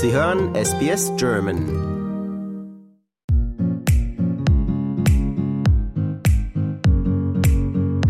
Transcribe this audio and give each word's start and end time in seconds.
Sie 0.00 0.12
hören 0.12 0.54
SBS 0.54 1.10
German. 1.16 1.66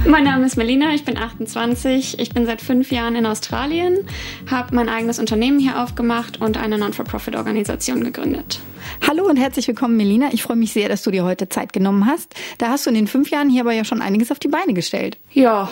Mein 0.06 0.24
Name 0.24 0.45
ist 0.45 0.59
Melina, 0.59 0.93
ich 0.93 1.06
bin 1.06 1.16
28. 1.16 2.19
Ich 2.19 2.35
bin 2.35 2.45
seit 2.45 2.61
fünf 2.61 2.93
Jahren 2.93 3.16
in 3.16 3.24
Australien, 3.24 4.06
habe 4.51 4.74
mein 4.74 4.90
eigenes 4.90 5.19
Unternehmen 5.19 5.58
hier 5.58 5.83
aufgemacht 5.83 6.43
und 6.43 6.58
eine 6.58 6.76
Non-for-Profit-Organisation 6.76 8.04
gegründet. 8.04 8.61
Hallo 9.08 9.25
und 9.25 9.39
herzlich 9.39 9.66
willkommen, 9.66 9.97
Melina. 9.97 10.29
Ich 10.33 10.43
freue 10.43 10.57
mich 10.58 10.75
sehr, 10.75 10.90
dass 10.90 11.02
du 11.02 11.11
dir 11.11 11.25
heute 11.25 11.48
Zeit 11.48 11.72
genommen 11.72 12.04
hast. 12.04 12.34
Da 12.58 12.69
hast 12.69 12.84
du 12.84 12.90
in 12.90 12.97
den 12.97 13.07
fünf 13.07 13.30
Jahren 13.30 13.48
hier 13.48 13.62
aber 13.62 13.72
ja 13.72 13.84
schon 13.84 14.02
einiges 14.02 14.30
auf 14.30 14.39
die 14.39 14.48
Beine 14.48 14.75
gestellt. 14.75 15.16
Ja, 15.33 15.70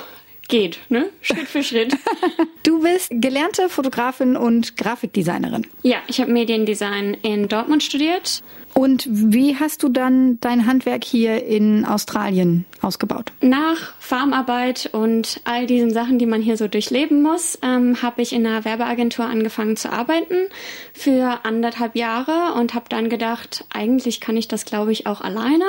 geht, 0.49 0.79
ne? 0.89 1.11
Schritt 1.23 1.49
für 1.49 1.63
Schritt. 1.63 1.97
du 2.63 2.83
bist 2.83 3.09
gelernte 3.11 3.69
Fotografin 3.69 4.37
und 4.37 4.77
Grafikdesignerin. 4.77 5.67
Ja, 5.83 5.99
ich 6.09 6.21
habe 6.21 6.33
Mediendesign 6.33 7.15
in 7.23 7.49
Dortmund 7.49 7.83
studiert. 7.83 8.43
Und 8.75 9.07
wie 9.09 9.57
hast 9.57 9.83
du 9.83 9.89
dann 9.89 10.39
dein 10.41 10.67
Handwerk 10.67 11.03
hier 11.05 11.45
in 11.45 11.87
Australien 11.87 12.67
ausgebaut? 12.83 13.33
Nach 13.41 13.95
Farmarbeit 13.99 14.91
und 14.93 15.41
all 15.45 15.67
diesen 15.67 15.91
Sachen, 15.91 16.19
die 16.19 16.27
man 16.27 16.43
hier 16.43 16.57
so 16.57 16.69
durchleben 16.69 17.23
muss, 17.23 17.59
ähm, 17.63 18.03
habe 18.03 18.23
ich 18.23 18.33
in 18.33 18.47
einer 18.47 18.65
Werbeagentur 18.65 19.25
angefangen 19.27 19.77
zu 19.77 19.91
arbeiten 19.91 20.35
für 20.93 21.41
anderthalb 21.45 21.97
Jahre 21.97 22.55
und 22.59 22.75
habe 22.75 22.87
dann 22.89 23.09
gedacht, 23.09 23.65
eigentlich 23.73 24.21
kann 24.21 24.37
ich 24.37 24.49
das, 24.49 24.65
glaube 24.65 24.93
ich, 24.93 25.07
auch 25.07 25.21
alleine. 25.21 25.65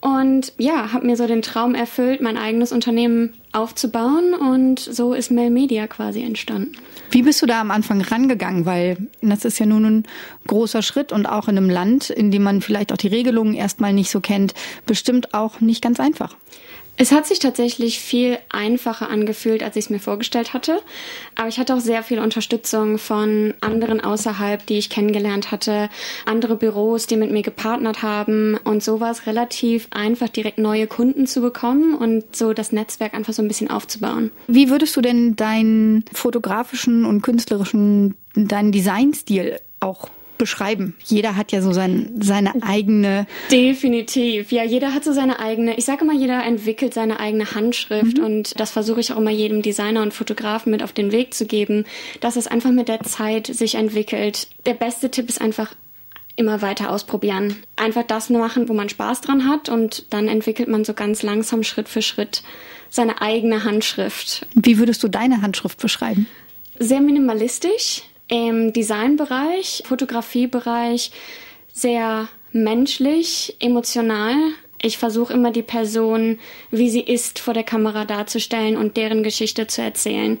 Und 0.00 0.52
ja, 0.58 0.92
habe 0.92 1.06
mir 1.06 1.16
so 1.16 1.26
den 1.26 1.42
Traum 1.42 1.74
erfüllt, 1.74 2.20
mein 2.20 2.36
eigenes 2.36 2.72
Unternehmen 2.72 3.34
aufzubauen 3.52 4.34
und 4.34 4.78
so 4.78 5.14
ist 5.14 5.30
Mail 5.30 5.50
Media 5.50 5.86
quasi 5.86 6.22
entstanden. 6.22 6.72
Wie 7.10 7.22
bist 7.22 7.40
du 7.40 7.46
da 7.46 7.60
am 7.60 7.70
Anfang 7.70 8.02
rangegangen? 8.02 8.66
Weil 8.66 9.08
das 9.22 9.44
ist 9.44 9.58
ja 9.58 9.66
nun 9.66 9.84
ein 9.84 10.02
großer 10.46 10.82
Schritt 10.82 11.12
und 11.12 11.26
auch 11.26 11.48
in 11.48 11.56
einem 11.56 11.70
Land, 11.70 12.10
in 12.10 12.30
dem 12.30 12.42
man 12.42 12.60
vielleicht 12.60 12.92
auch 12.92 12.98
die 12.98 13.08
Regelungen 13.08 13.54
erstmal 13.54 13.92
nicht 13.92 14.10
so 14.10 14.20
kennt, 14.20 14.54
bestimmt 14.86 15.32
auch 15.34 15.60
nicht 15.60 15.82
ganz 15.82 16.00
einfach. 16.00 16.36
Es 17.00 17.12
hat 17.12 17.26
sich 17.26 17.38
tatsächlich 17.38 18.00
viel 18.00 18.38
einfacher 18.48 19.08
angefühlt, 19.08 19.62
als 19.62 19.76
ich 19.76 19.84
es 19.84 19.90
mir 19.90 20.00
vorgestellt 20.00 20.52
hatte. 20.52 20.82
Aber 21.36 21.46
ich 21.46 21.60
hatte 21.60 21.74
auch 21.74 21.80
sehr 21.80 22.02
viel 22.02 22.18
Unterstützung 22.18 22.98
von 22.98 23.54
anderen 23.60 24.00
außerhalb, 24.00 24.66
die 24.66 24.78
ich 24.78 24.90
kennengelernt 24.90 25.52
hatte, 25.52 25.90
andere 26.26 26.56
Büros, 26.56 27.06
die 27.06 27.16
mit 27.16 27.30
mir 27.30 27.42
gepartnert 27.42 28.02
haben. 28.02 28.58
Und 28.64 28.82
so 28.82 28.98
war 28.98 29.12
es 29.12 29.26
relativ 29.28 29.86
einfach, 29.92 30.28
direkt 30.28 30.58
neue 30.58 30.88
Kunden 30.88 31.28
zu 31.28 31.40
bekommen 31.40 31.94
und 31.94 32.34
so 32.34 32.52
das 32.52 32.72
Netzwerk 32.72 33.14
einfach 33.14 33.32
so 33.32 33.42
ein 33.42 33.48
bisschen 33.48 33.70
aufzubauen. 33.70 34.32
Wie 34.48 34.68
würdest 34.68 34.96
du 34.96 35.00
denn 35.00 35.36
deinen 35.36 36.04
fotografischen 36.12 37.04
und 37.04 37.22
künstlerischen, 37.22 38.16
deinen 38.34 38.72
Designstil 38.72 39.60
auch 39.78 40.08
beschreiben. 40.38 40.96
Jeder 41.04 41.36
hat 41.36 41.52
ja 41.52 41.60
so 41.60 41.72
sein, 41.72 42.10
seine 42.20 42.62
eigene. 42.62 43.26
Definitiv. 43.50 44.52
Ja, 44.52 44.64
jeder 44.64 44.94
hat 44.94 45.04
so 45.04 45.12
seine 45.12 45.38
eigene, 45.40 45.76
ich 45.76 45.84
sage 45.84 46.04
immer, 46.04 46.14
jeder 46.14 46.44
entwickelt 46.44 46.94
seine 46.94 47.20
eigene 47.20 47.54
Handschrift 47.54 48.18
mhm. 48.18 48.24
und 48.24 48.60
das 48.60 48.70
versuche 48.70 49.00
ich 49.00 49.12
auch 49.12 49.18
immer 49.18 49.30
jedem 49.30 49.62
Designer 49.62 50.02
und 50.02 50.14
Fotografen 50.14 50.70
mit 50.70 50.82
auf 50.82 50.92
den 50.92 51.12
Weg 51.12 51.34
zu 51.34 51.46
geben, 51.46 51.84
dass 52.20 52.36
es 52.36 52.46
einfach 52.46 52.70
mit 52.70 52.88
der 52.88 53.00
Zeit 53.00 53.46
sich 53.46 53.74
entwickelt. 53.74 54.48
Der 54.66 54.74
beste 54.74 55.10
Tipp 55.10 55.28
ist 55.28 55.40
einfach 55.40 55.74
immer 56.36 56.62
weiter 56.62 56.90
ausprobieren. 56.90 57.56
Einfach 57.76 58.04
das 58.04 58.30
machen, 58.30 58.68
wo 58.68 58.72
man 58.72 58.88
Spaß 58.88 59.20
dran 59.22 59.48
hat 59.48 59.68
und 59.68 60.06
dann 60.10 60.28
entwickelt 60.28 60.68
man 60.68 60.84
so 60.84 60.94
ganz 60.94 61.22
langsam 61.22 61.64
Schritt 61.64 61.88
für 61.88 62.00
Schritt 62.00 62.42
seine 62.90 63.20
eigene 63.20 63.64
Handschrift. 63.64 64.46
Wie 64.54 64.78
würdest 64.78 65.02
du 65.02 65.08
deine 65.08 65.42
Handschrift 65.42 65.80
beschreiben? 65.80 66.26
Sehr 66.78 67.00
minimalistisch, 67.00 68.02
im 68.28 68.72
Designbereich, 68.72 69.82
Fotografiebereich 69.86 71.10
sehr 71.72 72.28
menschlich, 72.52 73.56
emotional. 73.60 74.34
Ich 74.80 74.96
versuche 74.96 75.32
immer 75.32 75.50
die 75.50 75.62
Person, 75.62 76.38
wie 76.70 76.88
sie 76.88 77.00
ist, 77.00 77.40
vor 77.40 77.52
der 77.52 77.64
Kamera 77.64 78.04
darzustellen 78.04 78.76
und 78.76 78.96
deren 78.96 79.24
Geschichte 79.24 79.66
zu 79.66 79.82
erzählen. 79.82 80.38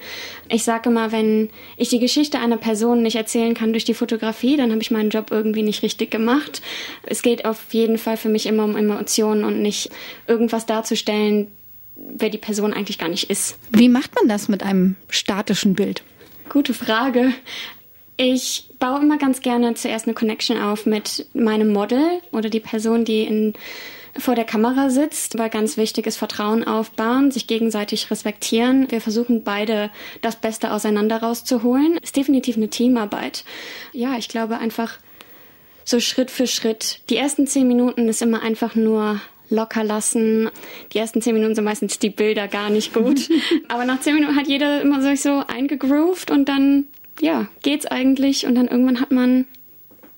Ich 0.48 0.62
sage 0.62 0.90
immer, 0.90 1.10
wenn 1.10 1.50
ich 1.76 1.88
die 1.88 1.98
Geschichte 1.98 2.38
einer 2.38 2.56
Person 2.56 3.02
nicht 3.02 3.16
erzählen 3.16 3.54
kann 3.54 3.72
durch 3.72 3.84
die 3.84 3.94
Fotografie, 3.94 4.56
dann 4.56 4.70
habe 4.70 4.80
ich 4.80 4.92
meinen 4.92 5.10
Job 5.10 5.32
irgendwie 5.32 5.62
nicht 5.62 5.82
richtig 5.82 6.12
gemacht. 6.12 6.62
Es 7.04 7.22
geht 7.22 7.46
auf 7.46 7.72
jeden 7.72 7.98
Fall 7.98 8.16
für 8.16 8.28
mich 8.28 8.46
immer 8.46 8.64
um 8.64 8.76
Emotionen 8.76 9.42
und 9.42 9.60
nicht 9.60 9.90
irgendwas 10.28 10.66
darzustellen, 10.66 11.48
wer 11.96 12.30
die 12.30 12.38
Person 12.38 12.72
eigentlich 12.72 12.98
gar 12.98 13.08
nicht 13.08 13.30
ist. 13.30 13.58
Wie 13.72 13.88
macht 13.88 14.14
man 14.14 14.28
das 14.28 14.48
mit 14.48 14.62
einem 14.62 14.94
statischen 15.08 15.74
Bild? 15.74 16.04
Gute 16.48 16.74
Frage. 16.74 17.34
Ich 18.20 18.70
baue 18.80 19.00
immer 19.00 19.16
ganz 19.16 19.42
gerne 19.42 19.74
zuerst 19.74 20.06
eine 20.06 20.14
Connection 20.14 20.58
auf 20.58 20.86
mit 20.86 21.26
meinem 21.34 21.72
Model 21.72 22.02
oder 22.32 22.50
die 22.50 22.58
Person, 22.58 23.04
die 23.04 23.22
in, 23.22 23.54
vor 24.18 24.34
der 24.34 24.44
Kamera 24.44 24.90
sitzt, 24.90 25.38
weil 25.38 25.50
ganz 25.50 25.76
wichtig 25.76 26.04
ist 26.08 26.16
Vertrauen 26.16 26.64
aufbauen, 26.64 27.30
sich 27.30 27.46
gegenseitig 27.46 28.10
respektieren. 28.10 28.90
Wir 28.90 29.00
versuchen 29.00 29.44
beide 29.44 29.92
das 30.20 30.34
Beste 30.34 30.72
auseinander 30.72 31.18
rauszuholen. 31.18 31.96
Ist 31.98 32.16
definitiv 32.16 32.56
eine 32.56 32.68
Teamarbeit. 32.68 33.44
Ja, 33.92 34.18
ich 34.18 34.28
glaube 34.28 34.58
einfach 34.58 34.98
so 35.84 36.00
Schritt 36.00 36.32
für 36.32 36.48
Schritt. 36.48 37.02
Die 37.10 37.16
ersten 37.16 37.46
zehn 37.46 37.68
Minuten 37.68 38.08
ist 38.08 38.20
immer 38.20 38.42
einfach 38.42 38.74
nur 38.74 39.20
locker 39.48 39.84
lassen. 39.84 40.50
Die 40.92 40.98
ersten 40.98 41.22
zehn 41.22 41.34
Minuten 41.34 41.54
sind 41.54 41.64
meistens 41.64 42.00
die 42.00 42.10
Bilder 42.10 42.48
gar 42.48 42.68
nicht 42.68 42.92
gut. 42.92 43.28
Aber 43.68 43.84
nach 43.84 44.00
zehn 44.00 44.16
Minuten 44.16 44.34
hat 44.34 44.48
jeder 44.48 44.82
immer 44.82 45.00
sich 45.02 45.20
so 45.20 45.44
eingegroovt 45.46 46.32
und 46.32 46.48
dann 46.48 46.88
ja, 47.20 47.46
geht's 47.62 47.86
eigentlich? 47.86 48.46
Und 48.46 48.54
dann 48.54 48.68
irgendwann 48.68 49.00
hat 49.00 49.10
man 49.10 49.46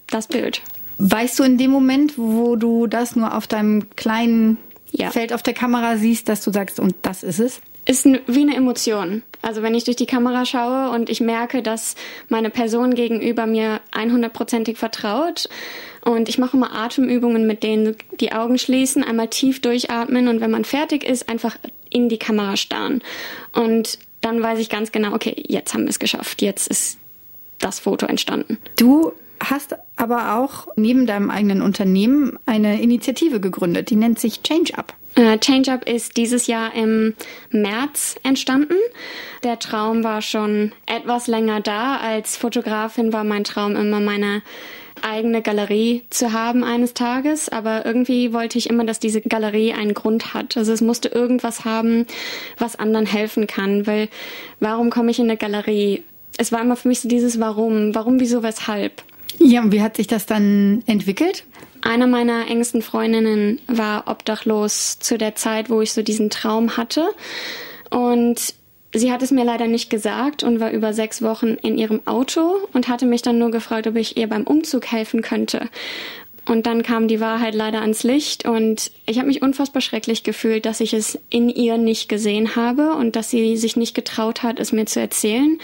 das 0.08 0.26
Bild. 0.26 0.62
Weißt 0.98 1.38
du 1.38 1.44
in 1.44 1.56
dem 1.56 1.70
Moment, 1.70 2.18
wo 2.18 2.56
du 2.56 2.86
das 2.86 3.16
nur 3.16 3.34
auf 3.34 3.46
deinem 3.46 3.88
kleinen 3.96 4.58
ja. 4.92 5.10
Feld 5.10 5.32
auf 5.32 5.42
der 5.42 5.54
Kamera 5.54 5.96
siehst, 5.96 6.28
dass 6.28 6.44
du 6.44 6.52
sagst, 6.52 6.78
und 6.80 6.94
das 7.02 7.22
ist 7.22 7.38
es? 7.38 7.60
Ist 7.86 8.04
wie 8.04 8.42
eine 8.42 8.54
Emotion. 8.54 9.22
Also 9.42 9.62
wenn 9.62 9.74
ich 9.74 9.84
durch 9.84 9.96
die 9.96 10.06
Kamera 10.06 10.44
schaue 10.44 10.90
und 10.90 11.08
ich 11.08 11.20
merke, 11.20 11.62
dass 11.62 11.94
meine 12.28 12.50
Person 12.50 12.94
gegenüber 12.94 13.46
mir 13.46 13.80
100%ig 13.92 14.76
vertraut 14.76 15.48
und 16.04 16.28
ich 16.28 16.38
mache 16.38 16.56
immer 16.56 16.74
Atemübungen, 16.74 17.46
mit 17.46 17.62
denen 17.62 17.96
die 18.20 18.32
Augen 18.32 18.58
schließen, 18.58 19.02
einmal 19.02 19.28
tief 19.28 19.62
durchatmen 19.62 20.28
und 20.28 20.40
wenn 20.40 20.50
man 20.50 20.64
fertig 20.64 21.04
ist, 21.04 21.28
einfach 21.28 21.56
in 21.88 22.08
die 22.08 22.18
Kamera 22.18 22.56
starren. 22.56 23.02
Und 23.54 23.98
dann 24.20 24.42
weiß 24.42 24.58
ich 24.58 24.68
ganz 24.68 24.92
genau, 24.92 25.14
okay, 25.14 25.42
jetzt 25.48 25.74
haben 25.74 25.84
wir 25.84 25.90
es 25.90 25.98
geschafft, 25.98 26.42
jetzt 26.42 26.68
ist 26.68 26.98
das 27.58 27.80
Foto 27.80 28.06
entstanden. 28.06 28.58
Du 28.76 29.12
hast 29.42 29.76
aber 29.96 30.36
auch 30.36 30.68
neben 30.76 31.06
deinem 31.06 31.30
eigenen 31.30 31.62
Unternehmen 31.62 32.38
eine 32.46 32.80
Initiative 32.80 33.40
gegründet, 33.40 33.90
die 33.90 33.96
nennt 33.96 34.18
sich 34.18 34.42
Change 34.42 34.76
Up. 34.76 34.94
Äh, 35.16 35.38
Change 35.38 35.72
Up 35.72 35.88
ist 35.88 36.16
dieses 36.16 36.46
Jahr 36.46 36.74
im 36.74 37.14
März 37.50 38.16
entstanden. 38.22 38.76
Der 39.42 39.58
Traum 39.58 40.04
war 40.04 40.22
schon 40.22 40.72
etwas 40.86 41.26
länger 41.26 41.60
da. 41.60 41.96
Als 41.96 42.36
Fotografin 42.36 43.12
war 43.12 43.24
mein 43.24 43.44
Traum 43.44 43.74
immer 43.76 44.00
meine 44.00 44.42
eigene 45.04 45.42
Galerie 45.42 46.02
zu 46.10 46.32
haben 46.32 46.64
eines 46.64 46.94
Tages, 46.94 47.48
aber 47.48 47.84
irgendwie 47.86 48.32
wollte 48.32 48.58
ich 48.58 48.70
immer, 48.70 48.84
dass 48.84 48.98
diese 48.98 49.20
Galerie 49.20 49.72
einen 49.72 49.94
Grund 49.94 50.34
hat. 50.34 50.56
Also 50.56 50.72
es 50.72 50.80
musste 50.80 51.08
irgendwas 51.08 51.64
haben, 51.64 52.06
was 52.58 52.76
anderen 52.76 53.06
helfen 53.06 53.46
kann, 53.46 53.86
weil 53.86 54.08
warum 54.60 54.90
komme 54.90 55.10
ich 55.10 55.18
in 55.18 55.26
eine 55.26 55.36
Galerie? 55.36 56.02
Es 56.36 56.52
war 56.52 56.60
immer 56.60 56.76
für 56.76 56.88
mich 56.88 57.00
so 57.00 57.08
dieses 57.08 57.40
Warum, 57.40 57.94
warum, 57.94 58.20
wieso, 58.20 58.42
weshalb. 58.42 59.02
Ja, 59.38 59.62
und 59.62 59.72
wie 59.72 59.82
hat 59.82 59.96
sich 59.96 60.06
das 60.06 60.26
dann 60.26 60.82
entwickelt? 60.86 61.44
Einer 61.82 62.06
meiner 62.06 62.48
engsten 62.48 62.82
Freundinnen 62.82 63.60
war 63.66 64.04
obdachlos 64.06 64.98
zu 64.98 65.16
der 65.16 65.34
Zeit, 65.34 65.70
wo 65.70 65.80
ich 65.80 65.92
so 65.92 66.02
diesen 66.02 66.28
Traum 66.28 66.76
hatte. 66.76 67.08
Und 67.90 68.54
Sie 68.92 69.12
hat 69.12 69.22
es 69.22 69.30
mir 69.30 69.44
leider 69.44 69.68
nicht 69.68 69.88
gesagt 69.88 70.42
und 70.42 70.58
war 70.58 70.72
über 70.72 70.92
sechs 70.92 71.22
Wochen 71.22 71.54
in 71.62 71.78
ihrem 71.78 72.00
Auto 72.06 72.56
und 72.72 72.88
hatte 72.88 73.06
mich 73.06 73.22
dann 73.22 73.38
nur 73.38 73.50
gefragt, 73.50 73.86
ob 73.86 73.96
ich 73.96 74.16
ihr 74.16 74.28
beim 74.28 74.44
Umzug 74.44 74.86
helfen 74.86 75.22
könnte. 75.22 75.68
Und 76.46 76.66
dann 76.66 76.82
kam 76.82 77.06
die 77.06 77.20
Wahrheit 77.20 77.54
leider 77.54 77.82
ans 77.82 78.02
Licht 78.02 78.44
und 78.44 78.90
ich 79.06 79.18
habe 79.18 79.28
mich 79.28 79.42
unfassbar 79.42 79.80
schrecklich 79.80 80.24
gefühlt, 80.24 80.66
dass 80.66 80.80
ich 80.80 80.92
es 80.92 81.18
in 81.28 81.48
ihr 81.48 81.78
nicht 81.78 82.08
gesehen 82.08 82.56
habe 82.56 82.94
und 82.94 83.14
dass 83.14 83.30
sie 83.30 83.56
sich 83.56 83.76
nicht 83.76 83.94
getraut 83.94 84.42
hat, 84.42 84.58
es 84.58 84.72
mir 84.72 84.86
zu 84.86 84.98
erzählen. 84.98 85.58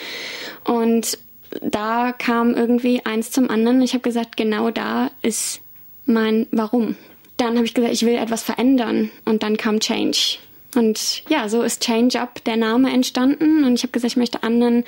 Und 0.64 1.18
da 1.62 2.12
kam 2.12 2.54
irgendwie 2.54 3.04
eins 3.04 3.32
zum 3.32 3.50
anderen. 3.50 3.82
Ich 3.82 3.94
habe 3.94 4.02
gesagt, 4.02 4.36
genau 4.36 4.70
da 4.70 5.10
ist 5.22 5.60
mein 6.04 6.46
Warum. 6.52 6.94
Dann 7.36 7.56
habe 7.56 7.66
ich 7.66 7.74
gesagt, 7.74 7.92
ich 7.92 8.06
will 8.06 8.14
etwas 8.14 8.44
verändern 8.44 9.10
und 9.24 9.42
dann 9.42 9.56
kam 9.56 9.80
Change. 9.80 10.38
Und 10.76 11.22
ja, 11.28 11.48
so 11.48 11.62
ist 11.62 11.82
Change 11.82 12.20
Up 12.20 12.44
der 12.44 12.56
Name 12.56 12.92
entstanden. 12.92 13.64
Und 13.64 13.74
ich 13.74 13.82
habe 13.82 13.92
gesagt, 13.92 14.12
ich 14.12 14.16
möchte 14.16 14.42
anderen 14.42 14.84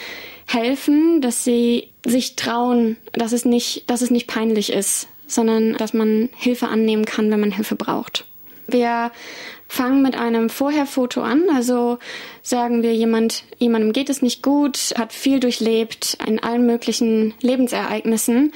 helfen, 0.46 1.20
dass 1.20 1.44
sie 1.44 1.88
sich 2.04 2.36
trauen, 2.36 2.96
dass 3.12 3.32
es 3.32 3.44
nicht, 3.44 3.88
dass 3.90 4.02
es 4.02 4.10
nicht 4.10 4.26
peinlich 4.26 4.72
ist, 4.72 5.08
sondern 5.26 5.74
dass 5.74 5.92
man 5.92 6.28
Hilfe 6.36 6.68
annehmen 6.68 7.04
kann, 7.04 7.30
wenn 7.30 7.40
man 7.40 7.52
Hilfe 7.52 7.76
braucht. 7.76 8.24
Wir 8.66 9.12
fangen 9.66 10.02
mit 10.02 10.18
einem 10.18 10.50
Vorherfoto 10.50 11.22
an. 11.22 11.44
Also 11.54 11.98
sagen 12.48 12.82
wir, 12.82 12.94
jemand, 12.94 13.44
jemandem 13.58 13.92
geht 13.92 14.08
es 14.08 14.22
nicht 14.22 14.42
gut, 14.42 14.94
hat 14.96 15.12
viel 15.12 15.38
durchlebt 15.38 16.16
in 16.26 16.42
allen 16.42 16.64
möglichen 16.64 17.34
Lebensereignissen. 17.42 18.52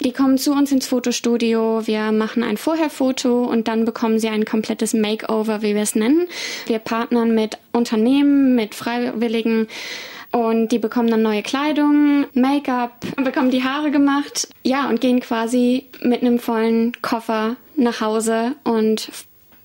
Die 0.00 0.12
kommen 0.12 0.38
zu 0.38 0.52
uns 0.52 0.72
ins 0.72 0.86
Fotostudio. 0.86 1.86
Wir 1.86 2.10
machen 2.12 2.42
ein 2.42 2.56
Vorherfoto 2.56 3.44
und 3.44 3.68
dann 3.68 3.84
bekommen 3.84 4.18
sie 4.18 4.28
ein 4.28 4.46
komplettes 4.46 4.94
Makeover, 4.94 5.60
wie 5.60 5.74
wir 5.74 5.82
es 5.82 5.94
nennen. 5.94 6.26
Wir 6.66 6.78
partnern 6.78 7.34
mit 7.34 7.58
Unternehmen, 7.72 8.54
mit 8.54 8.74
Freiwilligen. 8.74 9.68
Und 10.32 10.72
die 10.72 10.78
bekommen 10.78 11.10
dann 11.10 11.22
neue 11.22 11.42
Kleidung, 11.42 12.26
Make-up, 12.32 13.06
bekommen 13.22 13.50
die 13.50 13.62
Haare 13.62 13.90
gemacht. 13.90 14.48
Ja, 14.64 14.88
und 14.88 15.00
gehen 15.00 15.20
quasi 15.20 15.84
mit 16.00 16.22
einem 16.22 16.38
vollen 16.38 16.92
Koffer 17.02 17.56
nach 17.76 18.00
Hause 18.00 18.56
und 18.64 19.10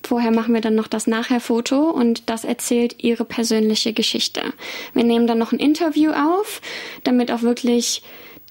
Vorher 0.02 0.30
machen 0.30 0.54
wir 0.54 0.60
dann 0.60 0.74
noch 0.74 0.88
das 0.88 1.06
Nachher-Foto 1.06 1.90
und 1.90 2.28
das 2.30 2.44
erzählt 2.44 3.02
ihre 3.02 3.24
persönliche 3.24 3.92
Geschichte. 3.92 4.42
Wir 4.94 5.04
nehmen 5.04 5.26
dann 5.26 5.38
noch 5.38 5.52
ein 5.52 5.58
Interview 5.58 6.12
auf, 6.12 6.60
damit 7.04 7.30
auch 7.30 7.42
wirklich 7.42 8.02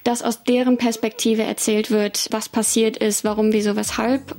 das 0.04 0.22
aus 0.22 0.44
deren 0.44 0.78
Perspektive 0.78 1.42
erzählt 1.42 1.90
wird, 1.90 2.28
was 2.30 2.48
passiert 2.48 2.96
ist, 2.96 3.24
warum, 3.24 3.52
wieso, 3.52 3.76
weshalb. 3.76 4.34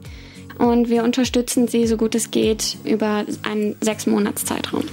Und 0.58 0.90
wir 0.90 1.04
unterstützen 1.04 1.68
sie 1.68 1.88
so 1.88 1.98
gut 1.98 2.16
es 2.16 2.32
geht 2.32 2.78
über 2.84 3.26
einen 3.44 3.76
sechs 3.82 4.08
Monats 4.08 4.46
Zeitraum. 4.46 4.84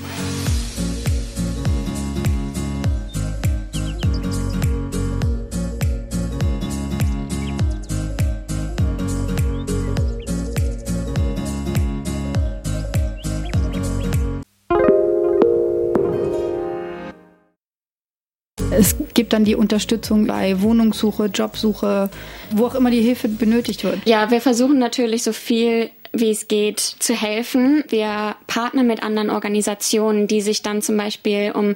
Gibt 19.19 19.33
dann 19.33 19.45
die 19.45 19.57
Unterstützung 19.57 20.29
bei 20.29 20.63
Wohnungssuche, 20.63 21.25
Jobsuche, 21.25 22.09
wo 22.53 22.67
auch 22.67 22.77
immer 22.77 22.93
die 22.93 23.01
Hilfe 23.01 23.27
benötigt 23.27 23.83
wird. 23.83 23.99
Ja, 24.05 24.31
wir 24.31 24.41
versuchen 24.41 24.79
natürlich 24.79 25.25
so 25.25 25.33
viel 25.33 25.91
wie 26.13 26.31
es 26.31 26.49
geht, 26.49 26.81
zu 26.81 27.15
helfen. 27.15 27.85
Wir 27.89 28.37
partnern 28.47 28.87
mit 28.87 29.03
anderen 29.03 29.31
Organisationen, 29.31 30.27
die 30.27 30.41
sich 30.41 30.63
dann 30.63 30.83
zum 30.83 30.97
Beispiel 30.97 31.53
um 31.55 31.75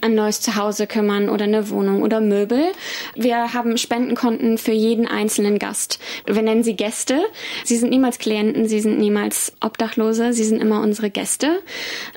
ein 0.00 0.14
neues 0.14 0.40
Zuhause 0.40 0.86
kümmern 0.86 1.28
oder 1.28 1.44
eine 1.44 1.70
Wohnung 1.70 2.02
oder 2.02 2.20
Möbel. 2.20 2.72
Wir 3.14 3.54
haben 3.54 3.76
Spendenkonten 3.78 4.58
für 4.58 4.72
jeden 4.72 5.06
einzelnen 5.06 5.58
Gast. 5.58 5.98
Wir 6.26 6.42
nennen 6.42 6.62
sie 6.62 6.76
Gäste. 6.76 7.20
Sie 7.64 7.76
sind 7.76 7.90
niemals 7.90 8.18
Klienten, 8.18 8.68
sie 8.68 8.80
sind 8.80 8.98
niemals 8.98 9.52
Obdachlose, 9.60 10.32
sie 10.32 10.44
sind 10.44 10.60
immer 10.60 10.80
unsere 10.80 11.10
Gäste. 11.10 11.60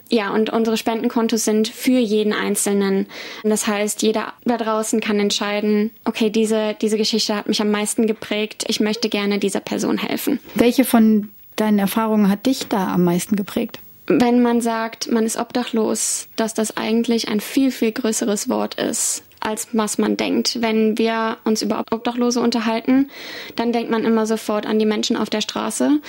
Ja, 0.10 0.34
und 0.34 0.50
unsere 0.50 0.78
Spendenkontos 0.78 1.44
sind 1.44 1.68
für 1.68 2.00
jeden 2.00 2.34
Einzelnen. 2.34 3.08
Das 3.44 3.68
heißt, 3.68 4.02
jeder 4.02 4.34
da 4.46 4.58
draußen 4.58 5.02
kann 5.02 5.20
entscheiden, 5.20 5.92
okay, 6.06 6.30
diese, 6.30 6.76
diese 6.82 6.98
Geschichte 6.98 7.36
hat 7.36 7.48
mich 7.48 7.62
am 7.62 7.72
meisten 7.72 8.08
geprägt, 8.08 8.66
ich 8.68 8.80
möchte 8.80 9.10
gerne 9.10 9.40
dieser 9.40 9.60
Person 9.60 9.98
helfen. 9.98 10.40
Welche 10.56 10.86
von 10.86 11.30
deinen 11.58 11.80
Erfahrungen 11.80 12.30
hat 12.30 12.46
dich 12.46 12.68
da 12.68 12.94
am 12.94 13.04
meisten 13.04 13.36
geprägt? 13.36 13.80
Wenn 14.08 14.42
man 14.42 14.62
sagt, 14.62 15.12
man 15.12 15.26
ist 15.26 15.38
obdachlos, 15.38 16.30
dass 16.38 16.54
das 16.54 16.78
eigentlich 16.78 17.28
ein 17.28 17.42
viel, 17.42 17.72
viel 17.72 17.92
größeres 17.92 18.48
Wort 18.48 18.76
ist, 18.76 19.24
als 19.42 19.68
was 19.74 19.98
man 19.98 20.16
denkt. 20.16 20.62
Wenn 20.62 20.98
wir 20.98 21.38
uns 21.44 21.62
über 21.62 21.84
Obdachlose 21.92 22.40
unterhalten, 22.40 23.10
dann 23.58 23.74
denkt 23.74 23.92
man 23.92 24.06
immer 24.06 24.26
sofort 24.26 24.66
an 24.66 24.80
die 24.80 24.86
Menschen 24.86 25.18
auf 25.18 25.30
der 25.30 25.42
Straße. 25.42 26.00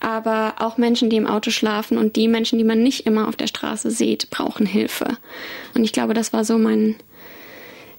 Aber 0.00 0.56
auch 0.58 0.76
Menschen, 0.76 1.08
die 1.08 1.16
im 1.16 1.26
Auto 1.26 1.50
schlafen 1.50 1.96
und 1.96 2.16
die 2.16 2.28
Menschen, 2.28 2.58
die 2.58 2.64
man 2.64 2.82
nicht 2.82 3.06
immer 3.06 3.26
auf 3.26 3.36
der 3.36 3.46
Straße 3.46 3.90
sieht, 3.90 4.28
brauchen 4.28 4.66
Hilfe. 4.66 5.16
Und 5.74 5.82
ich 5.82 5.92
glaube, 5.92 6.12
das 6.12 6.34
war 6.34 6.44
so 6.44 6.58
mein, 6.58 6.96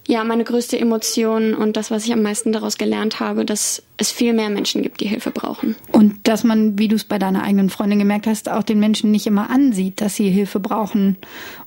ja, 0.08 0.24
meine 0.24 0.44
größte 0.44 0.80
Emotion 0.80 1.56
und 1.56 1.78
das, 1.78 1.90
was 1.90 2.06
ich 2.06 2.14
am 2.14 2.22
meisten 2.22 2.52
daraus 2.52 2.78
gelernt 2.78 3.20
habe, 3.20 3.44
dass 3.44 3.82
es 3.98 4.12
viel 4.12 4.34
mehr 4.34 4.50
Menschen 4.50 4.84
gibt, 4.84 5.02
die 5.02 5.08
Hilfe 5.08 5.32
brauchen. 5.32 5.76
Und 5.92 6.28
dass 6.28 6.44
man, 6.44 6.78
wie 6.78 6.88
du 6.88 6.96
es 6.96 7.04
bei 7.04 7.18
deiner 7.18 7.44
eigenen 7.44 7.70
Freundin 7.70 8.00
gemerkt 8.00 8.28
hast, 8.28 8.50
auch 8.50 8.64
den 8.64 8.80
Menschen 8.80 9.12
nicht 9.12 9.26
immer 9.26 9.50
ansieht, 9.50 10.02
dass 10.02 10.16
sie 10.16 10.30
Hilfe 10.30 10.60
brauchen 10.60 11.18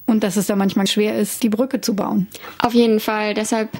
und 0.06 0.24
dass 0.24 0.36
es 0.36 0.46
da 0.46 0.56
manchmal 0.56 0.86
schwer 0.86 1.18
ist, 1.18 1.42
die 1.42 1.48
Brücke 1.48 1.80
zu 1.80 1.94
bauen. 1.94 2.28
Auf 2.58 2.74
jeden 2.74 3.00
Fall. 3.00 3.34
Deshalb 3.34 3.70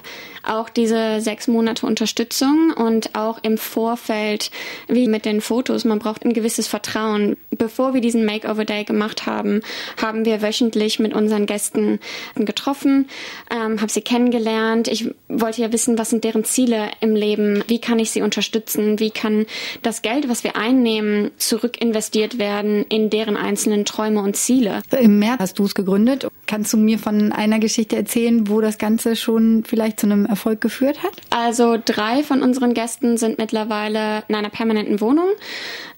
auch 0.43 0.69
diese 0.69 1.21
sechs 1.21 1.47
Monate 1.47 1.85
Unterstützung 1.85 2.73
und 2.75 3.15
auch 3.15 3.39
im 3.43 3.57
Vorfeld, 3.57 4.49
wie 4.87 5.07
mit 5.07 5.25
den 5.25 5.41
Fotos. 5.41 5.85
Man 5.85 5.99
braucht 5.99 6.25
ein 6.25 6.33
gewisses 6.33 6.67
Vertrauen. 6.67 7.37
Bevor 7.51 7.93
wir 7.93 8.01
diesen 8.01 8.25
Makeover 8.25 8.65
Day 8.65 8.85
gemacht 8.85 9.25
haben, 9.25 9.61
haben 10.01 10.25
wir 10.25 10.41
wöchentlich 10.41 10.99
mit 10.99 11.13
unseren 11.13 11.45
Gästen 11.45 11.99
getroffen, 12.35 13.07
ähm, 13.51 13.81
habe 13.81 13.91
sie 13.91 14.01
kennengelernt. 14.01 14.87
Ich 14.87 15.13
wollte 15.27 15.61
ja 15.61 15.71
wissen, 15.71 15.97
was 15.97 16.09
sind 16.09 16.23
deren 16.23 16.43
Ziele 16.43 16.89
im 17.01 17.15
Leben? 17.15 17.63
Wie 17.67 17.79
kann 17.79 17.99
ich 17.99 18.09
sie 18.11 18.21
unterstützen? 18.21 18.40
Unterstützen? 18.41 18.99
Wie 18.99 19.11
kann 19.11 19.45
das 19.83 20.01
Geld, 20.01 20.27
was 20.27 20.43
wir 20.43 20.55
einnehmen, 20.55 21.29
zurückinvestiert 21.37 22.39
werden 22.39 22.85
in 22.89 23.11
deren 23.11 23.37
einzelnen 23.37 23.85
Träume 23.85 24.21
und 24.21 24.35
Ziele? 24.35 24.81
Im 24.99 25.19
März 25.19 25.39
hast 25.39 25.59
du 25.59 25.65
es 25.65 25.75
gegründet. 25.75 26.27
Kannst 26.47 26.73
du 26.73 26.77
mir 26.77 26.97
von 26.97 27.31
einer 27.31 27.59
Geschichte 27.59 27.95
erzählen, 27.95 28.49
wo 28.49 28.59
das 28.59 28.79
Ganze 28.79 29.15
schon 29.15 29.63
vielleicht 29.63 29.99
zu 29.99 30.07
einem 30.07 30.25
Erfolg 30.25 30.59
geführt 30.59 31.03
hat? 31.03 31.13
Also 31.29 31.77
drei 31.83 32.23
von 32.23 32.41
unseren 32.41 32.73
Gästen 32.73 33.17
sind 33.17 33.37
mittlerweile 33.37 34.23
in 34.27 34.33
einer 34.33 34.49
permanenten 34.49 34.99
Wohnung. 35.01 35.29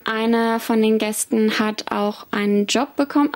Eine 0.04 0.60
von 0.60 0.82
den 0.82 0.98
Gästen 0.98 1.60
hat 1.60 1.92
auch 1.92 2.28
einen 2.32 2.66
Job 2.66 2.98
bekommen, 2.98 3.32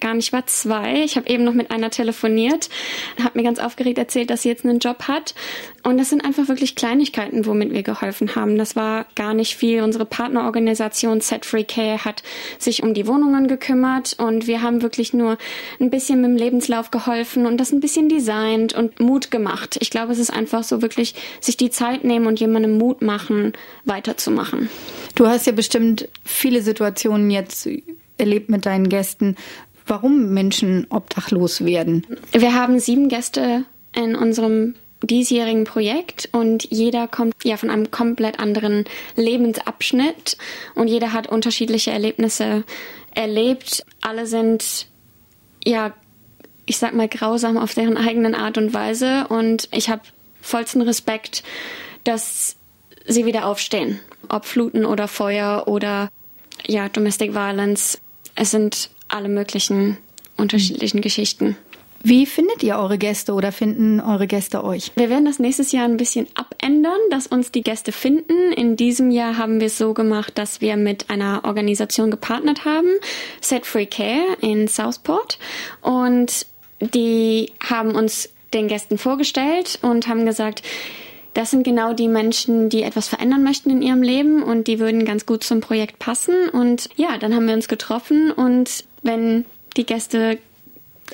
gar 0.00 0.14
nicht 0.14 0.32
war 0.32 0.46
zwei. 0.46 1.02
Ich 1.04 1.16
habe 1.16 1.28
eben 1.28 1.44
noch 1.44 1.54
mit 1.54 1.70
einer 1.70 1.90
telefoniert, 1.90 2.68
hat 3.22 3.34
mir 3.34 3.42
ganz 3.42 3.58
aufgeregt 3.58 3.98
erzählt, 3.98 4.30
dass 4.30 4.42
sie 4.42 4.48
jetzt 4.48 4.64
einen 4.64 4.78
Job 4.78 5.04
hat. 5.08 5.34
Und 5.82 5.98
das 5.98 6.10
sind 6.10 6.24
einfach 6.24 6.48
wirklich 6.48 6.74
Kleinigkeiten, 6.74 7.46
womit 7.46 7.72
wir 7.72 7.82
geholfen 7.82 8.34
haben. 8.34 8.58
Das 8.58 8.76
war 8.76 9.06
gar 9.14 9.34
nicht 9.34 9.56
viel. 9.56 9.82
Unsere 9.82 10.04
Partnerorganisation 10.04 11.20
Set 11.20 11.44
Free 11.44 11.64
Care 11.64 12.04
hat 12.04 12.22
sich 12.58 12.82
um 12.82 12.94
die 12.94 13.06
Wohnungen 13.06 13.48
gekümmert 13.48 14.16
und 14.18 14.46
wir 14.46 14.62
haben 14.62 14.82
wirklich 14.82 15.14
nur 15.14 15.38
ein 15.80 15.90
bisschen 15.90 16.20
mit 16.20 16.30
dem 16.30 16.36
Lebenslauf 16.36 16.90
geholfen 16.90 17.46
und 17.46 17.58
das 17.58 17.72
ein 17.72 17.80
bisschen 17.80 18.08
designt 18.08 18.74
und 18.74 19.00
Mut 19.00 19.30
gemacht. 19.30 19.78
Ich 19.80 19.90
glaube, 19.90 20.12
es 20.12 20.18
ist 20.18 20.30
einfach 20.30 20.62
so 20.62 20.82
wirklich 20.82 21.14
sich 21.40 21.56
die 21.56 21.70
Zeit 21.70 22.04
nehmen 22.04 22.26
und 22.26 22.40
jemandem 22.40 22.78
Mut 22.78 23.02
machen, 23.02 23.52
weiterzumachen. 23.84 24.68
Du 25.14 25.26
hast 25.26 25.46
ja 25.46 25.52
bestimmt 25.52 26.08
viele 26.24 26.62
Situationen 26.62 27.30
jetzt 27.30 27.68
erlebt 28.18 28.50
mit 28.50 28.66
deinen 28.66 28.88
Gästen, 28.88 29.36
warum 29.88 30.32
Menschen 30.32 30.86
obdachlos 30.90 31.64
werden. 31.64 32.06
Wir 32.32 32.54
haben 32.54 32.78
sieben 32.78 33.08
Gäste 33.08 33.64
in 33.94 34.14
unserem 34.14 34.74
diesjährigen 35.02 35.64
Projekt 35.64 36.28
und 36.32 36.64
jeder 36.70 37.06
kommt 37.06 37.34
ja 37.44 37.56
von 37.56 37.70
einem 37.70 37.90
komplett 37.90 38.40
anderen 38.40 38.84
Lebensabschnitt 39.16 40.36
und 40.74 40.88
jeder 40.88 41.12
hat 41.12 41.28
unterschiedliche 41.28 41.92
Erlebnisse 41.92 42.64
erlebt. 43.14 43.84
Alle 44.00 44.26
sind 44.26 44.88
ja, 45.64 45.92
ich 46.66 46.78
sag 46.78 46.94
mal, 46.94 47.08
grausam 47.08 47.56
auf 47.56 47.74
deren 47.74 47.96
eigenen 47.96 48.34
Art 48.34 48.58
und 48.58 48.74
Weise 48.74 49.26
und 49.28 49.68
ich 49.72 49.88
habe 49.88 50.02
vollsten 50.40 50.82
Respekt, 50.82 51.42
dass 52.04 52.56
sie 53.06 53.24
wieder 53.24 53.46
aufstehen. 53.46 54.00
Ob 54.28 54.46
Fluten 54.46 54.84
oder 54.84 55.08
Feuer 55.08 55.64
oder 55.66 56.10
ja, 56.66 56.88
Domestic 56.88 57.34
Violence. 57.34 58.00
Es 58.34 58.50
sind 58.50 58.90
alle 59.08 59.28
möglichen 59.28 59.96
unterschiedlichen 60.36 61.00
Geschichten. 61.00 61.56
Wie 62.02 62.26
findet 62.26 62.62
ihr 62.62 62.78
eure 62.78 62.96
Gäste 62.96 63.32
oder 63.32 63.50
finden 63.50 64.00
eure 64.00 64.28
Gäste 64.28 64.62
euch? 64.62 64.92
Wir 64.94 65.10
werden 65.10 65.24
das 65.24 65.40
nächstes 65.40 65.72
Jahr 65.72 65.84
ein 65.84 65.96
bisschen 65.96 66.28
abändern, 66.34 67.00
dass 67.10 67.26
uns 67.26 67.50
die 67.50 67.62
Gäste 67.62 67.90
finden. 67.90 68.52
In 68.52 68.76
diesem 68.76 69.10
Jahr 69.10 69.36
haben 69.36 69.58
wir 69.58 69.66
es 69.66 69.78
so 69.78 69.94
gemacht, 69.94 70.38
dass 70.38 70.60
wir 70.60 70.76
mit 70.76 71.10
einer 71.10 71.42
Organisation 71.44 72.12
gepartnert 72.12 72.64
haben, 72.64 72.88
Set 73.40 73.66
Free 73.66 73.86
Care 73.86 74.36
in 74.40 74.68
Southport. 74.68 75.38
Und 75.82 76.46
die 76.80 77.52
haben 77.68 77.96
uns 77.96 78.30
den 78.54 78.68
Gästen 78.68 78.96
vorgestellt 78.96 79.80
und 79.82 80.06
haben 80.06 80.24
gesagt, 80.24 80.62
das 81.34 81.50
sind 81.50 81.62
genau 81.62 81.92
die 81.92 82.08
Menschen, 82.08 82.68
die 82.68 82.82
etwas 82.82 83.08
verändern 83.08 83.42
möchten 83.42 83.70
in 83.70 83.82
ihrem 83.82 84.02
Leben 84.02 84.42
und 84.42 84.66
die 84.66 84.78
würden 84.78 85.04
ganz 85.04 85.26
gut 85.26 85.44
zum 85.44 85.60
Projekt 85.60 85.98
passen. 85.98 86.48
Und 86.48 86.88
ja, 86.96 87.18
dann 87.18 87.34
haben 87.34 87.46
wir 87.46 87.54
uns 87.54 87.68
getroffen 87.68 88.30
und 88.30 88.84
wenn 89.08 89.44
die 89.76 89.86
Gäste 89.86 90.38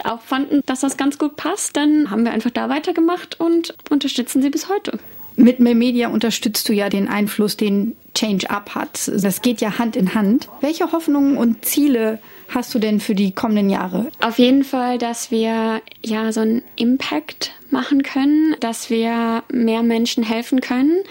auch 0.03 0.21
fanden, 0.21 0.61
dass 0.67 0.81
das 0.81 0.97
ganz 0.97 1.19
gut 1.19 1.37
passt, 1.37 1.77
dann 1.77 2.11
haben 2.11 2.25
wir 2.25 2.33
einfach 2.33 2.51
da 2.51 2.69
weitergemacht 2.69 3.41
und 3.41 3.75
unterstützen 3.91 4.43
sie 4.43 4.51
bis 4.51 4.69
heute. 4.69 4.99
Mit 5.37 5.59
Media 5.59 6.09
unterstützt 6.09 6.69
du 6.69 6.73
ja 6.73 6.89
den 6.89 7.09
Einfluss, 7.09 7.57
den 7.57 7.97
Change 8.15 8.51
Up 8.51 8.75
hat. 8.75 9.09
Das 9.09 9.43
geht 9.43 9.61
ja 9.61 9.79
Hand 9.79 9.97
in 9.97 10.15
Hand. 10.15 10.49
Welche 10.61 10.93
Hoffnungen 10.93 11.37
und 11.37 11.65
Ziele 11.65 12.21
hast 12.49 12.75
du 12.75 12.79
denn 12.79 13.01
für 13.01 13.15
die 13.15 13.33
kommenden 13.33 13.71
Jahre? 13.71 14.11
Auf 14.21 14.39
jeden 14.39 14.63
Fall, 14.63 14.99
dass 14.99 15.31
wir 15.31 15.81
ja 16.05 16.33
so 16.33 16.41
einen 16.41 16.63
Impact 16.77 17.53
machen 17.71 18.03
können, 18.03 18.55
dass 18.61 18.91
wir 18.91 19.43
mehr 19.51 19.83
Menschen 19.83 20.23
helfen 20.23 20.61
können, 20.61 21.03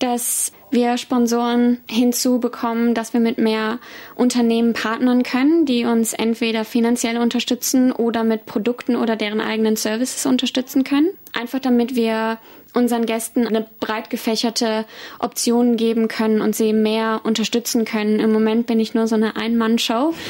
dass 0.00 0.52
wir 0.70 0.96
Sponsoren 0.96 1.78
hinzubekommen, 1.88 2.94
dass 2.94 3.12
wir 3.12 3.20
mit 3.20 3.38
mehr 3.38 3.78
Unternehmen 4.14 4.72
partnern 4.72 5.22
können, 5.22 5.66
die 5.66 5.84
uns 5.84 6.12
entweder 6.12 6.64
finanziell 6.64 7.18
unterstützen 7.18 7.92
oder 7.92 8.24
mit 8.24 8.46
Produkten 8.46 8.96
oder 8.96 9.16
deren 9.16 9.40
eigenen 9.40 9.76
Services 9.76 10.26
unterstützen 10.26 10.84
können. 10.84 11.08
Einfach 11.32 11.60
damit 11.60 11.94
wir 11.94 12.38
unseren 12.74 13.06
Gästen 13.06 13.46
eine 13.46 13.66
breit 13.80 14.10
gefächerte 14.10 14.84
Option 15.18 15.76
geben 15.76 16.08
können 16.08 16.40
und 16.40 16.54
sie 16.54 16.72
mehr 16.72 17.20
unterstützen 17.24 17.84
können. 17.84 18.20
Im 18.20 18.32
Moment 18.32 18.66
bin 18.66 18.78
ich 18.78 18.94
nur 18.94 19.06
so 19.06 19.16
eine 19.16 19.36
Ein-Mann-Show. 19.36 20.14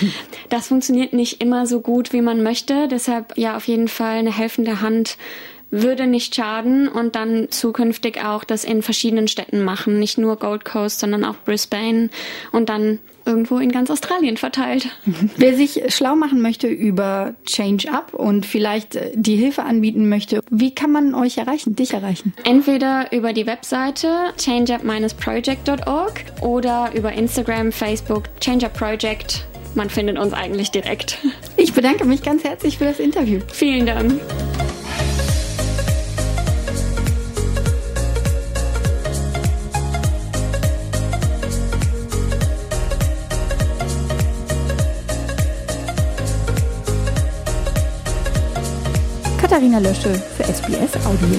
Das 0.48 0.66
funktioniert 0.66 1.12
nicht 1.12 1.40
immer 1.40 1.66
so 1.66 1.80
gut, 1.80 2.12
wie 2.12 2.22
man 2.22 2.42
möchte. 2.42 2.88
Deshalb 2.88 3.38
ja 3.38 3.56
auf 3.56 3.68
jeden 3.68 3.86
Fall 3.86 4.16
eine 4.16 4.36
helfende 4.36 4.80
Hand 4.80 5.16
würde 5.70 6.06
nicht 6.06 6.34
schaden 6.34 6.88
und 6.88 7.14
dann 7.14 7.48
zukünftig 7.50 8.24
auch 8.24 8.44
das 8.44 8.64
in 8.64 8.82
verschiedenen 8.82 9.28
Städten 9.28 9.62
machen, 9.62 9.98
nicht 9.98 10.18
nur 10.18 10.36
Gold 10.36 10.64
Coast, 10.64 11.00
sondern 11.00 11.24
auch 11.24 11.36
Brisbane 11.44 12.10
und 12.52 12.68
dann 12.68 12.98
irgendwo 13.24 13.58
in 13.58 13.70
ganz 13.70 13.90
Australien 13.90 14.36
verteilt. 14.36 14.88
Wer 15.36 15.54
sich 15.54 15.82
schlau 15.88 16.16
machen 16.16 16.40
möchte 16.40 16.66
über 16.66 17.34
Change 17.44 17.92
Up 17.92 18.14
und 18.14 18.46
vielleicht 18.46 18.96
äh, 18.96 19.12
die 19.14 19.36
Hilfe 19.36 19.62
anbieten 19.62 20.08
möchte, 20.08 20.42
wie 20.50 20.74
kann 20.74 20.90
man 20.90 21.14
euch 21.14 21.38
erreichen, 21.38 21.76
dich 21.76 21.94
erreichen? 21.94 22.34
Entweder 22.44 23.12
über 23.12 23.32
die 23.32 23.46
Webseite 23.46 24.32
changeup-project.org 24.36 26.24
oder 26.40 26.90
über 26.94 27.12
Instagram, 27.12 27.72
Facebook, 27.72 28.24
Change 28.40 28.68
Project. 28.70 29.46
Man 29.74 29.88
findet 29.88 30.18
uns 30.18 30.32
eigentlich 30.32 30.70
direkt. 30.72 31.18
Ich 31.56 31.72
bedanke 31.72 32.04
mich 32.04 32.22
ganz 32.22 32.42
herzlich 32.42 32.78
für 32.78 32.86
das 32.86 32.98
Interview. 32.98 33.40
Vielen 33.52 33.86
Dank. 33.86 34.20
Katharina 49.60 49.78
Lösche 49.78 50.14
für 50.14 50.44
SBS 50.44 50.96
Audio. 51.04 51.36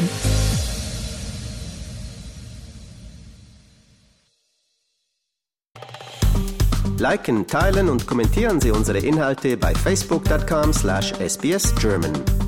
Liken, 6.99 7.47
teilen 7.47 7.89
und 7.89 8.05
kommentieren 8.05 8.61
Sie 8.61 8.69
unsere 8.69 8.99
Inhalte 8.99 9.57
bei 9.57 9.73
facebook.com/sbsgerman. 9.73 12.40